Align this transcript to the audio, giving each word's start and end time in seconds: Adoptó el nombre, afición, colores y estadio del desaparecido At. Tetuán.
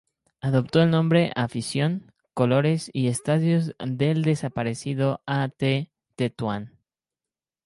Adoptó 0.39 0.81
el 0.81 0.89
nombre, 0.89 1.31
afición, 1.35 2.11
colores 2.33 2.89
y 2.91 3.07
estadio 3.07 3.61
del 3.77 4.23
desaparecido 4.23 5.21
At. 5.27 5.51
Tetuán. 6.15 6.79